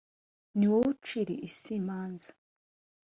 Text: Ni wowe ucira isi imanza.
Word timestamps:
Ni 0.57 0.65
wowe 0.71 0.87
ucira 0.93 1.33
isi 1.47 1.71
imanza. 1.79 2.29